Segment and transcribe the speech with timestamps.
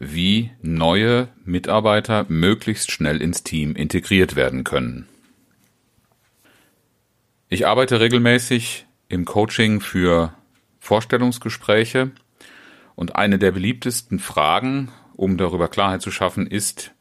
[0.00, 5.06] wie neue Mitarbeiter möglichst schnell ins Team integriert werden können.
[7.50, 10.32] Ich arbeite regelmäßig im Coaching für
[10.78, 12.12] Vorstellungsgespräche
[12.96, 16.92] und eine der beliebtesten Fragen, um darüber Klarheit zu schaffen, ist,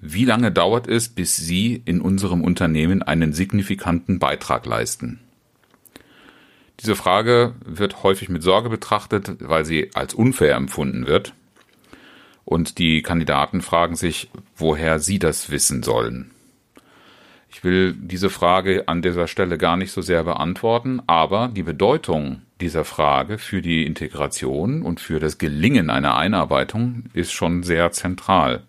[0.00, 5.18] wie lange dauert es, bis Sie in unserem Unternehmen einen signifikanten Beitrag leisten?
[6.78, 11.34] Diese Frage wird häufig mit Sorge betrachtet, weil sie als unfair empfunden wird
[12.48, 16.30] und die Kandidaten fragen sich, woher sie das wissen sollen.
[17.50, 22.40] Ich will diese Frage an dieser Stelle gar nicht so sehr beantworten, aber die Bedeutung
[22.62, 28.62] dieser Frage für die Integration und für das Gelingen einer Einarbeitung ist schon sehr zentral.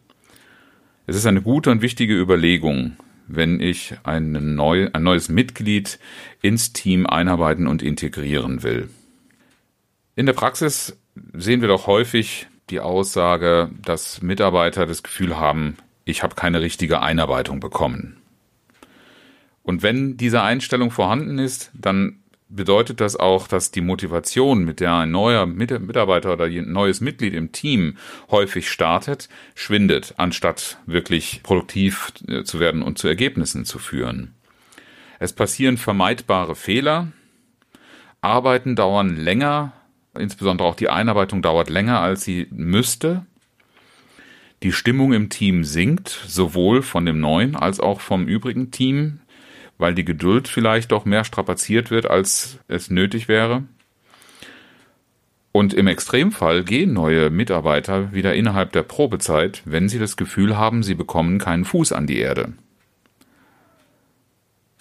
[1.07, 5.99] Es ist eine gute und wichtige Überlegung, wenn ich ein, neu, ein neues Mitglied
[6.41, 8.89] ins Team einarbeiten und integrieren will.
[10.17, 10.99] In der Praxis
[11.33, 17.01] sehen wir doch häufig, die Aussage, dass Mitarbeiter das Gefühl haben, ich habe keine richtige
[17.01, 18.17] Einarbeitung bekommen.
[19.63, 24.95] Und wenn diese Einstellung vorhanden ist, dann bedeutet das auch, dass die Motivation, mit der
[24.95, 27.97] ein neuer Mitarbeiter oder ein neues Mitglied im Team
[28.31, 34.33] häufig startet, schwindet, anstatt wirklich produktiv äh, zu werden und zu Ergebnissen zu führen.
[35.19, 37.09] Es passieren vermeidbare Fehler,
[38.21, 39.73] Arbeiten dauern länger
[40.17, 43.25] Insbesondere auch die Einarbeitung dauert länger, als sie müsste.
[44.63, 49.19] Die Stimmung im Team sinkt, sowohl von dem neuen als auch vom übrigen Team,
[49.77, 53.63] weil die Geduld vielleicht doch mehr strapaziert wird, als es nötig wäre.
[55.51, 60.83] Und im Extremfall gehen neue Mitarbeiter wieder innerhalb der Probezeit, wenn sie das Gefühl haben,
[60.83, 62.53] sie bekommen keinen Fuß an die Erde.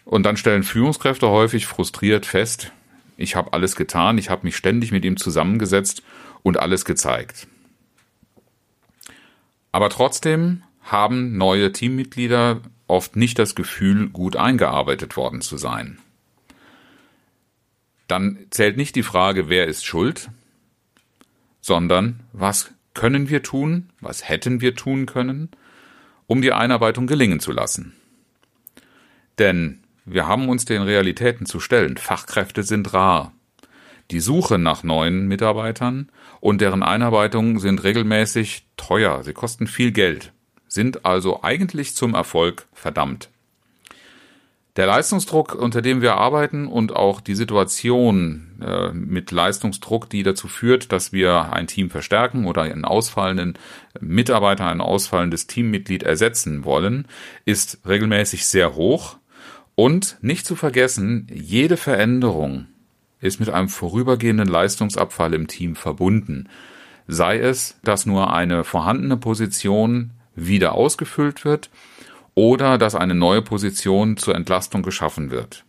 [0.04, 2.72] Und dann stellen Führungskräfte häufig frustriert fest,
[3.18, 6.02] ich habe alles getan, ich habe mich ständig mit ihm zusammengesetzt
[6.42, 7.48] und alles gezeigt.
[9.72, 15.98] Aber trotzdem haben neue Teammitglieder oft nicht das Gefühl, gut eingearbeitet worden zu sein.
[18.06, 20.30] Dann zählt nicht die Frage, wer ist schuld,
[21.60, 25.50] sondern was können wir tun, was hätten wir tun können,
[26.26, 27.94] um die Einarbeitung gelingen zu lassen.
[29.38, 29.80] Denn
[30.10, 31.96] wir haben uns den Realitäten zu stellen.
[31.96, 33.32] Fachkräfte sind rar.
[34.10, 36.10] Die Suche nach neuen Mitarbeitern
[36.40, 39.22] und deren Einarbeitung sind regelmäßig teuer.
[39.22, 40.32] Sie kosten viel Geld,
[40.66, 43.28] sind also eigentlich zum Erfolg verdammt.
[44.76, 50.46] Der Leistungsdruck, unter dem wir arbeiten und auch die Situation äh, mit Leistungsdruck, die dazu
[50.46, 53.58] führt, dass wir ein Team verstärken oder einen ausfallenden
[54.00, 57.08] Mitarbeiter, ein ausfallendes Teammitglied ersetzen wollen,
[57.44, 59.17] ist regelmäßig sehr hoch
[59.78, 62.66] und nicht zu vergessen, jede Veränderung
[63.20, 66.48] ist mit einem vorübergehenden Leistungsabfall im Team verbunden.
[67.06, 71.70] Sei es, dass nur eine vorhandene Position wieder ausgefüllt wird
[72.34, 75.64] oder dass eine neue Position zur Entlastung geschaffen wird.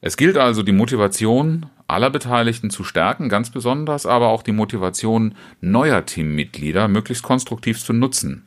[0.00, 5.34] Es gilt also, die Motivation aller Beteiligten zu stärken, ganz besonders aber auch die Motivation
[5.60, 8.46] neuer Teammitglieder möglichst konstruktiv zu nutzen.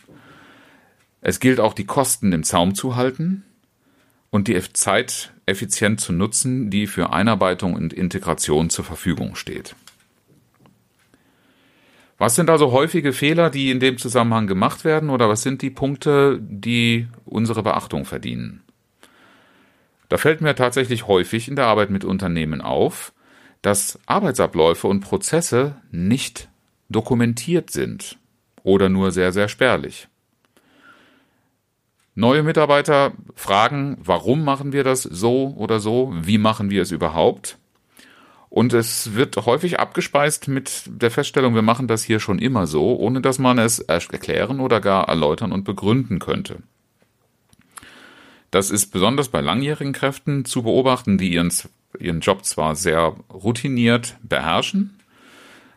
[1.22, 3.44] Es gilt auch, die Kosten im Zaum zu halten,
[4.36, 9.78] und die Zeit effizient zu nutzen, die für Einarbeitung und Integration zur Verfügung steht.
[12.18, 15.70] Was sind also häufige Fehler, die in dem Zusammenhang gemacht werden oder was sind die
[15.70, 18.62] Punkte, die unsere Beachtung verdienen?
[20.10, 23.14] Da fällt mir tatsächlich häufig in der Arbeit mit Unternehmen auf,
[23.62, 26.50] dass Arbeitsabläufe und Prozesse nicht
[26.90, 28.18] dokumentiert sind
[28.64, 30.10] oder nur sehr, sehr spärlich.
[32.18, 36.14] Neue Mitarbeiter fragen, warum machen wir das so oder so?
[36.16, 37.58] Wie machen wir es überhaupt?
[38.50, 42.96] Und es wird häufig abgespeist mit der Feststellung, wir machen das hier schon immer so,
[42.98, 46.60] ohne dass man es erklären oder gar erläutern und begründen könnte.
[48.50, 51.52] Das ist besonders bei langjährigen Kräften zu beobachten, die ihren,
[52.00, 54.98] ihren Job zwar sehr routiniert beherrschen,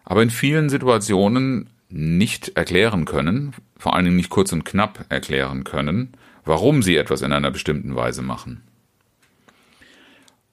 [0.04, 5.64] aber in vielen Situationen nicht erklären können, vor allen Dingen nicht kurz und knapp erklären
[5.64, 6.12] können,
[6.48, 8.62] warum sie etwas in einer bestimmten Weise machen.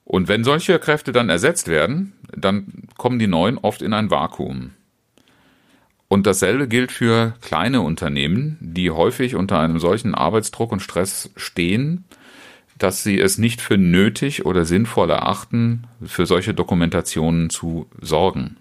[0.03, 4.71] Und wenn solche Kräfte dann ersetzt werden, dann kommen die neuen oft in ein Vakuum.
[6.09, 12.03] Und dasselbe gilt für kleine Unternehmen, die häufig unter einem solchen Arbeitsdruck und Stress stehen,
[12.77, 18.57] dass sie es nicht für nötig oder sinnvoll erachten, für solche Dokumentationen zu sorgen.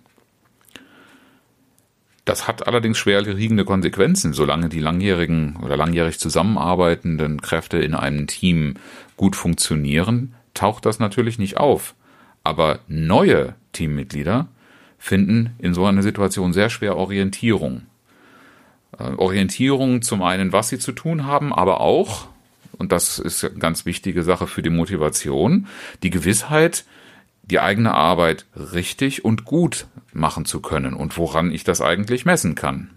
[2.24, 8.74] Das hat allerdings schwerwiegende Konsequenzen, solange die langjährigen oder langjährig zusammenarbeitenden Kräfte in einem Team
[9.16, 11.94] gut funktionieren, taucht das natürlich nicht auf.
[12.42, 14.48] Aber neue Teammitglieder
[14.98, 17.82] finden in so einer Situation sehr schwer Orientierung.
[18.98, 22.28] Äh, Orientierung zum einen, was sie zu tun haben, aber auch,
[22.78, 25.66] und das ist eine ganz wichtige Sache für die Motivation,
[26.02, 26.84] die Gewissheit,
[27.50, 32.54] die eigene Arbeit richtig und gut machen zu können und woran ich das eigentlich messen
[32.54, 32.90] kann.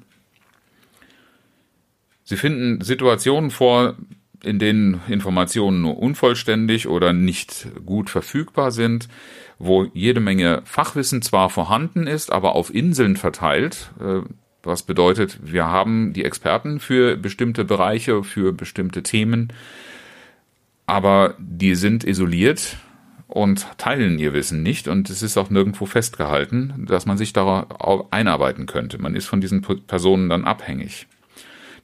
[2.23, 3.95] Sie finden Situationen vor,
[4.43, 9.07] in denen Informationen nur unvollständig oder nicht gut verfügbar sind,
[9.59, 14.21] wo jede Menge Fachwissen zwar vorhanden ist, aber auf Inseln verteilt, äh,
[14.63, 19.53] was bedeutet, wir haben die Experten für bestimmte Bereiche, für bestimmte Themen,
[20.85, 22.77] aber die sind isoliert
[23.27, 28.11] und teilen ihr Wissen nicht und es ist auch nirgendwo festgehalten, dass man sich darauf
[28.11, 28.97] einarbeiten könnte.
[29.01, 31.07] Man ist von diesen Personen dann abhängig.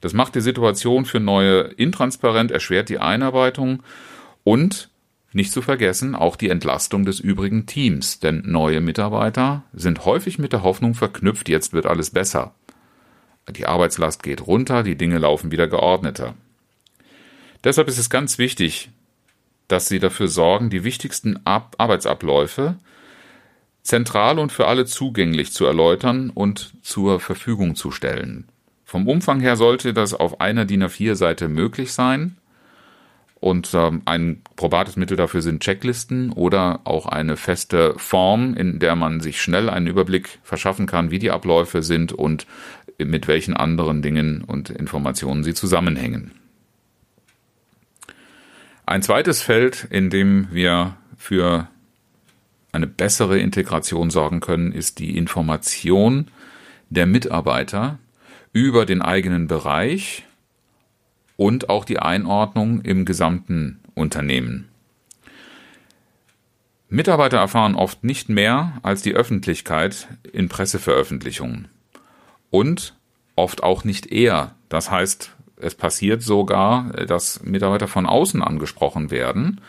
[0.00, 3.82] Das macht die Situation für Neue intransparent, erschwert die Einarbeitung
[4.42, 4.90] und
[5.32, 10.52] nicht zu vergessen auch die Entlastung des übrigen Teams, denn neue Mitarbeiter sind häufig mit
[10.52, 12.54] der Hoffnung verknüpft, jetzt wird alles besser.
[13.50, 16.34] Die Arbeitslast geht runter, die Dinge laufen wieder geordneter.
[17.64, 18.90] Deshalb ist es ganz wichtig,
[19.68, 22.76] dass Sie dafür sorgen, die wichtigsten Ab Arbeitsabläufe
[23.82, 28.48] zentral und für alle zugänglich zu erläutern und zur Verfügung zu stellen.
[28.84, 32.36] Vom Umfang her sollte das auf einer DIN A4-Seite möglich sein.
[33.40, 38.96] Und ähm, ein probates Mittel dafür sind Checklisten oder auch eine feste Form, in der
[38.96, 42.46] man sich schnell einen Überblick verschaffen kann, wie die Abläufe sind und
[42.96, 46.30] mit welchen anderen Dingen und Informationen sie zusammenhängen.
[48.86, 51.68] Ein zweites Feld, in dem wir für
[52.72, 56.30] eine bessere Integration sorgen können, ist die Information
[56.90, 57.98] der Mitarbeiter
[58.52, 60.26] über den eigenen Bereich
[61.36, 64.68] und auch die Einordnung im gesamten Unternehmen.
[66.88, 71.68] Mitarbeiter erfahren oft nicht mehr als die Öffentlichkeit in Presseveröffentlichungen
[72.50, 72.94] und
[73.34, 74.54] oft auch nicht eher.
[74.68, 79.60] Das heißt, es passiert sogar, dass Mitarbeiter von außen angesprochen werden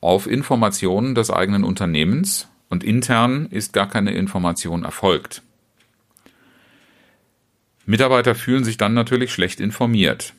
[0.00, 5.42] auf Informationen des eigenen Unternehmens und intern ist gar keine Information erfolgt.
[7.86, 10.34] Mitarbeiter fühlen sich dann natürlich schlecht informiert.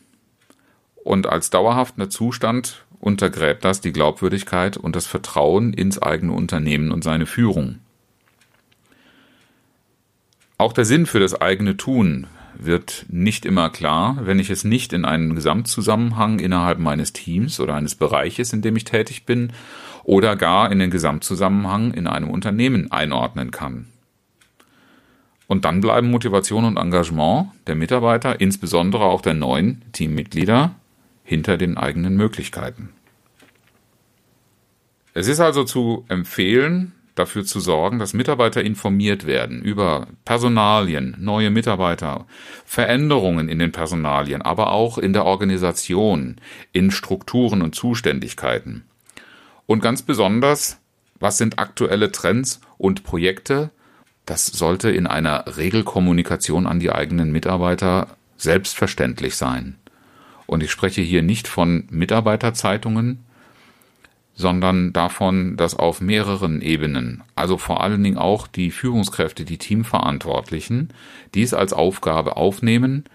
[1.03, 7.03] Und als dauerhafter Zustand untergräbt das die Glaubwürdigkeit und das Vertrauen ins eigene Unternehmen und
[7.03, 7.79] seine Führung.
[10.57, 12.27] Auch der Sinn für das eigene Tun
[12.59, 17.75] wird nicht immer klar, wenn ich es nicht in einen Gesamtzusammenhang innerhalb meines Teams oder
[17.75, 19.53] eines Bereiches, in dem ich tätig bin,
[20.03, 23.87] oder gar in den Gesamtzusammenhang in einem Unternehmen einordnen kann.
[25.47, 30.75] Und dann bleiben Motivation und Engagement der Mitarbeiter, insbesondere auch der neuen Teammitglieder,
[31.23, 32.89] hinter den eigenen Möglichkeiten.
[35.13, 41.49] Es ist also zu empfehlen, dafür zu sorgen, dass Mitarbeiter informiert werden über Personalien, neue
[41.49, 42.25] Mitarbeiter,
[42.65, 46.37] Veränderungen in den Personalien, aber auch in der Organisation,
[46.71, 48.85] in Strukturen und Zuständigkeiten.
[49.65, 50.79] Und ganz besonders,
[51.19, 53.71] was sind aktuelle Trends und Projekte?
[54.25, 59.77] Das sollte in einer Regelkommunikation an die eigenen Mitarbeiter selbstverständlich sein.
[60.45, 63.25] Und ich spreche hier nicht von Mitarbeiterzeitungen,
[64.37, 70.93] sondern davon, dass auf mehreren Ebenen, also vor allen Dingen auch die Führungskräfte, die Teamverantwortlichen,
[71.33, 73.05] dies als Aufgabe aufnehmen,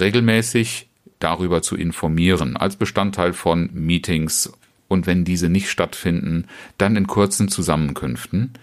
[0.00, 0.88] regelmäßig
[1.20, 4.52] darüber zu informieren, als Bestandteil von Meetings
[4.88, 8.54] und wenn diese nicht stattfinden, dann in kurzen Zusammenkünften,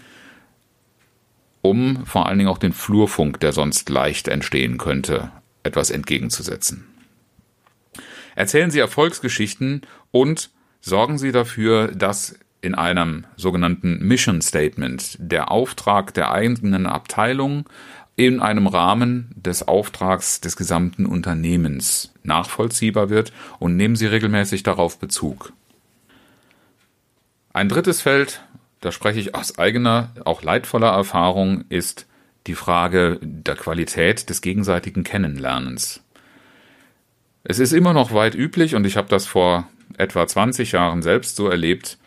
[1.62, 5.32] um vor allen Dingen auch den Flurfunk, der sonst leicht entstehen könnte,
[5.64, 6.88] etwas entgegenzusetzen.
[8.36, 10.50] Erzählen Sie Erfolgsgeschichten und
[10.86, 17.68] sorgen Sie dafür, dass in einem sogenannten Mission Statement der Auftrag der eigenen Abteilung
[18.16, 25.00] in einem Rahmen des Auftrags des gesamten Unternehmens nachvollziehbar wird und nehmen Sie regelmäßig darauf
[25.00, 25.54] Bezug.
[27.52, 28.44] Ein drittes Feld,
[28.82, 32.06] da spreche ich aus eigener, auch leidvoller Erfahrung, ist
[32.46, 36.02] die Frage der Qualität des gegenseitigen Kennenlernens.
[37.44, 41.36] Es ist immer noch weit üblich, und ich habe das vor etwa 20 Jahren selbst
[41.36, 41.98] so erlebt,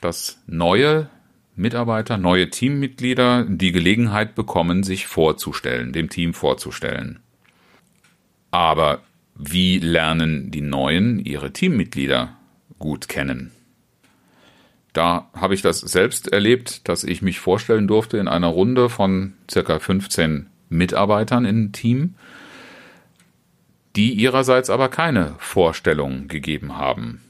[0.00, 1.08] dass neue
[1.56, 7.20] Mitarbeiter, neue Teammitglieder die Gelegenheit bekommen, sich vorzustellen, dem Team vorzustellen.
[8.50, 9.02] Aber
[9.36, 12.36] wie lernen die Neuen ihre Teammitglieder
[12.78, 13.52] gut kennen?
[14.92, 19.34] Da habe ich das selbst erlebt, dass ich mich vorstellen durfte in einer Runde von
[19.50, 22.14] circa 15 Mitarbeitern im Team,
[23.96, 27.20] die ihrerseits aber keine Vorstellung gegeben haben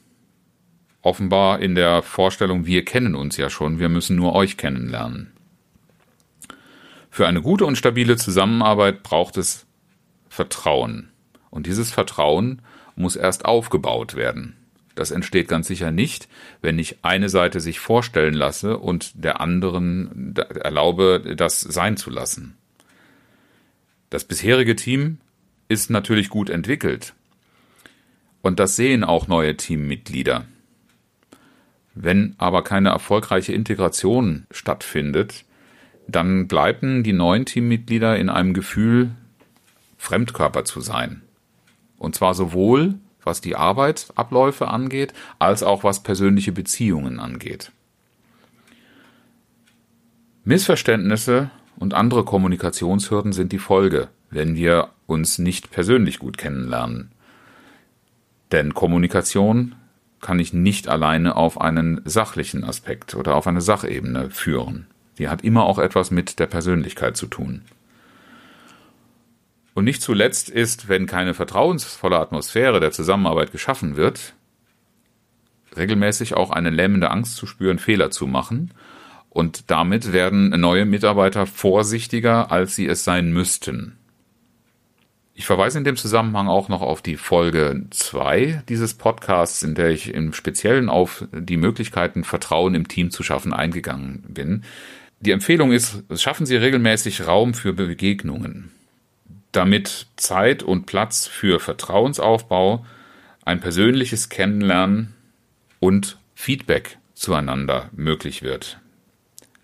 [1.05, 5.33] offenbar in der Vorstellung, wir kennen uns ja schon, wir müssen nur euch kennenlernen.
[7.11, 9.67] Für eine gute und stabile Zusammenarbeit braucht es
[10.29, 11.11] Vertrauen.
[11.51, 12.63] Und dieses Vertrauen
[12.97, 14.57] muss erst aufgebaut werden.
[14.97, 16.29] Das entsteht ganz sicher nicht,
[16.61, 22.57] wenn ich eine Seite sich vorstellen lasse und der anderen erlaube, das sein zu lassen.
[24.11, 25.19] Das bisherige Team
[25.75, 27.15] ist natürlich gut entwickelt.
[28.43, 30.47] Und das sehen auch neue Teammitglieder.
[31.95, 35.45] Wenn aber keine erfolgreiche Integration stattfindet,
[36.07, 39.11] dann bleiben die neuen Teammitglieder in einem Gefühl,
[39.99, 41.23] Fremdkörper zu sein.
[41.99, 47.73] Und zwar sowohl was die Arbeitsabläufe angeht, als auch was persönliche Beziehungen angeht.
[50.45, 57.11] Missverständnisse und andere Kommunikationshürden sind die Folge, wenn wir uns nicht persönlich gut kennenlernen.
[58.53, 59.75] Denn Kommunikation
[60.21, 64.87] kann ich nicht alleine auf einen sachlichen Aspekt oder auf eine Sachebene führen.
[65.19, 67.63] Die hat immer auch etwas mit der Persönlichkeit zu tun.
[69.75, 74.35] Und nicht zuletzt ist, wenn keine vertrauensvolle Atmosphäre der Zusammenarbeit geschaffen wird,
[75.77, 78.73] regelmäßig auch eine lähmende Angst zu spüren, Fehler zu machen.
[79.31, 83.99] Und damit werden neue Mitarbeiter vorsichtiger, als sie es sein müssten.
[85.37, 89.91] Ich verweise in dem Zusammenhang auch noch auf die Folge 2 dieses Podcasts, in der
[89.91, 94.63] ich im Speziellen auf die Möglichkeiten, Vertrauen im Team zu schaffen, eingegangen bin.
[95.19, 98.71] Die Empfehlung ist, schaffen Sie regelmäßig Raum für Begegnungen,
[99.51, 102.87] damit Zeit und Platz für Vertrauensaufbau,
[103.45, 105.15] ein persönliches Kennenlernen
[105.81, 108.79] und Feedback zueinander möglich wird.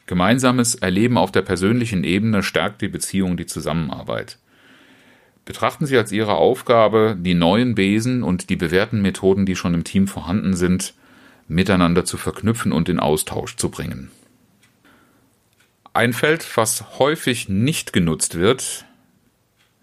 [0.06, 4.38] Gemeinsames Erleben auf der persönlichen Ebene stärkt die Beziehung, die Zusammenarbeit.
[5.50, 9.82] Betrachten Sie als Ihre Aufgabe, die neuen Besen und die bewährten Methoden, die schon im
[9.82, 10.94] Team vorhanden sind,
[11.48, 14.12] miteinander zu verknüpfen und in Austausch zu bringen.
[15.92, 18.84] Ein Feld, was häufig nicht genutzt wird,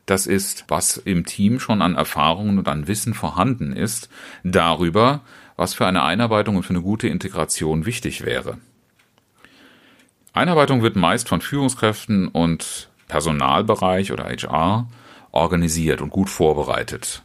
[0.05, 4.07] das ist, was im Team schon an Erfahrungen und an Wissen vorhanden ist,
[4.45, 5.19] darüber,
[5.57, 8.57] was für eine Einarbeitung und für eine gute Integration wichtig wäre.
[10.31, 14.87] Einarbeitung wird meist von Führungskräften und Personalbereich oder HR
[15.37, 17.23] organisiert und gut vorbereitet.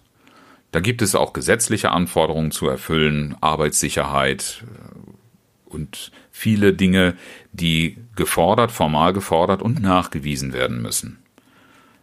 [0.71, 7.15] Da gibt es auch gesetzliche Anforderungen zu erfüllen, Arbeitssicherheit äh, und viele Dinge,
[7.53, 11.19] die gefordert, formal gefordert und nachgewiesen werden müssen.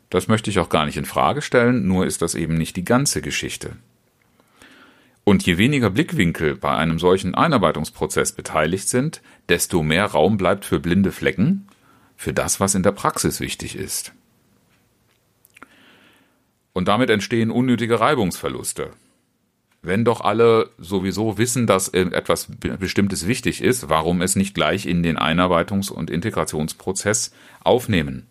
[0.09, 2.85] Das möchte ich auch gar nicht in Frage stellen, nur ist das eben nicht die
[2.85, 3.75] ganze Geschichte.
[5.23, 10.79] Und je weniger Blickwinkel bei einem solchen Einarbeitungsprozess beteiligt sind, desto mehr Raum bleibt für
[10.79, 11.67] blinde Flecken,
[12.17, 14.13] für das, was in der Praxis wichtig ist.
[16.73, 18.91] Und damit entstehen unnötige Reibungsverluste.
[19.81, 22.47] Wenn doch alle sowieso wissen, dass etwas
[22.79, 27.33] Bestimmtes wichtig ist, warum es nicht gleich in den Einarbeitungs- und Integrationsprozess
[27.63, 28.27] aufnehmen?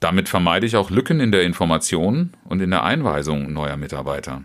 [0.00, 4.44] Damit vermeide ich auch Lücken in der Information und in der Einweisung neuer Mitarbeiter.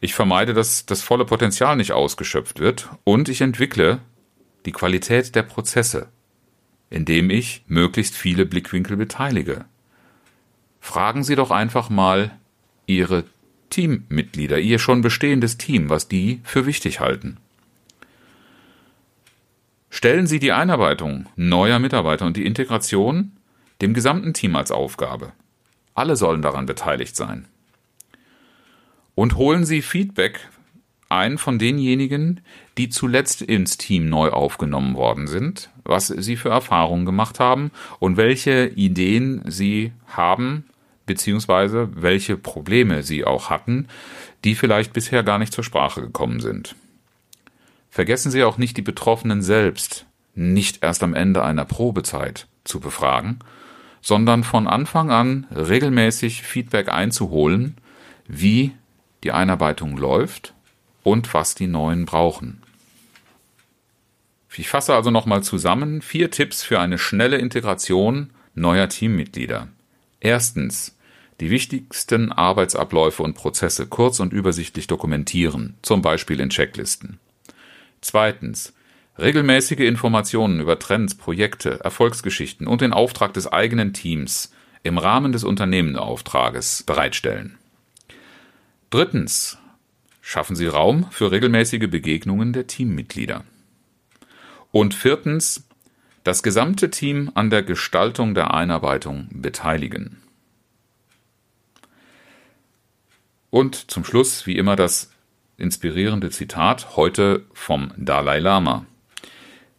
[0.00, 4.00] Ich vermeide, dass das volle Potenzial nicht ausgeschöpft wird und ich entwickle
[4.64, 6.08] die Qualität der Prozesse,
[6.88, 9.66] indem ich möglichst viele Blickwinkel beteilige.
[10.80, 12.36] Fragen Sie doch einfach mal
[12.86, 13.24] Ihre
[13.70, 17.36] Teammitglieder, Ihr schon bestehendes Team, was die für wichtig halten.
[19.90, 23.32] Stellen Sie die Einarbeitung neuer Mitarbeiter und die Integration
[23.80, 25.32] dem gesamten Team als Aufgabe.
[25.94, 27.46] Alle sollen daran beteiligt sein.
[29.14, 30.48] Und holen Sie Feedback
[31.10, 32.40] ein von denjenigen,
[32.78, 38.16] die zuletzt ins Team neu aufgenommen worden sind, was sie für Erfahrungen gemacht haben und
[38.16, 40.64] welche Ideen sie haben,
[41.06, 43.88] beziehungsweise welche Probleme sie auch hatten,
[44.44, 46.76] die vielleicht bisher gar nicht zur Sprache gekommen sind.
[47.90, 53.40] Vergessen Sie auch nicht die Betroffenen selbst, nicht erst am Ende einer Probezeit zu befragen,
[54.00, 57.76] sondern von Anfang an regelmäßig Feedback einzuholen,
[58.28, 58.72] wie
[59.24, 60.54] die Einarbeitung läuft
[61.02, 62.62] und was die Neuen brauchen.
[64.56, 69.68] Ich fasse also nochmal zusammen vier Tipps für eine schnelle Integration neuer Teammitglieder.
[70.20, 70.96] Erstens,
[71.40, 77.18] die wichtigsten Arbeitsabläufe und Prozesse kurz und übersichtlich dokumentieren, zum Beispiel in Checklisten.
[78.02, 78.74] Zweitens,
[79.20, 84.50] Regelmäßige Informationen über Trends, Projekte, Erfolgsgeschichten und den Auftrag des eigenen Teams
[84.82, 87.58] im Rahmen des Unternehmensauftrages bereitstellen.
[88.88, 89.58] Drittens.
[90.32, 93.42] Schaffen Sie Raum für regelmäßige Begegnungen der Teammitglieder.
[94.70, 95.66] Und viertens.
[96.22, 100.22] Das gesamte Team an der Gestaltung der Einarbeitung beteiligen.
[103.50, 105.10] Und zum Schluss, wie immer, das
[105.56, 108.86] inspirierende Zitat heute vom Dalai Lama.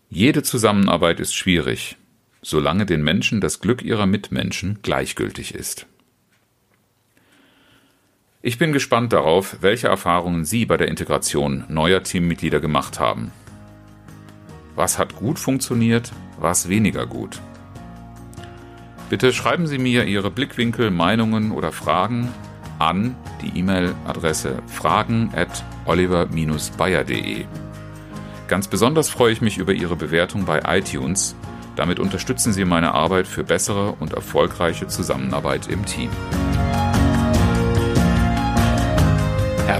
[0.09, 1.95] Jede Zusammenarbeit ist schwierig,
[2.41, 5.87] solange den Menschen das Glück ihrer Mitmenschen gleichgültig ist.
[8.43, 13.31] Ich bin gespannt darauf, welche Erfahrungen Sie bei der Integration neuer Teammitglieder gemacht haben.
[14.75, 17.39] Was hat gut funktioniert, was weniger gut?
[19.11, 22.29] Bitte schreiben Sie mir Ihre Blickwinkel, Meinungen oder Fragen
[22.79, 27.45] an die E-Mail-Adresse fragen at oliver-bayer.de.
[28.47, 31.35] Ganz besonders freue ich mich über Ihre Bewertung bei iTunes.
[31.75, 36.09] Damit unterstützen Sie meine Arbeit für bessere und erfolgreiche Zusammenarbeit im Team.